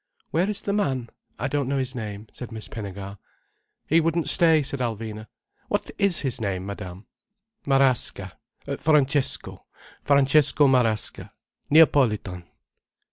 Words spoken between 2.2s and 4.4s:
said Miss Pinnegar. "He wouldn't